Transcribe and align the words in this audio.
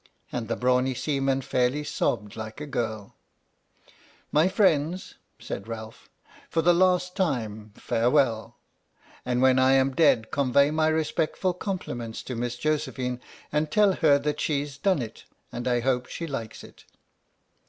"And 0.32 0.46
the 0.46 0.54
brawny 0.54 0.94
seaman 0.94 1.40
fairly 1.40 1.82
sobbed 1.82 2.36
like 2.36 2.60
a 2.60 2.66
girl." 2.68 3.16
My 4.30 4.46
friends," 4.46 5.16
said 5.40 5.66
Ralph," 5.66 6.08
for 6.48 6.62
the 6.62 6.72
last 6.72 7.16
time, 7.16 7.72
farewell! 7.74 8.58
And 9.24 9.42
when 9.42 9.58
I 9.58 9.72
am 9.72 9.90
dead 9.90 10.30
convey 10.30 10.70
my 10.70 10.86
respect 10.86 11.36
ful 11.36 11.52
compliments 11.52 12.22
to 12.26 12.36
Miss 12.36 12.56
Josephine 12.56 13.20
and 13.50 13.68
tell 13.68 13.94
her 13.94 14.20
that 14.20 14.38
she 14.40 14.64
's 14.64 14.78
done 14.78 15.02
it 15.02 15.24
and 15.50 15.66
I 15.66 15.80
hope 15.80 16.06
she 16.06 16.28
likes 16.28 16.62
it." 16.62 16.84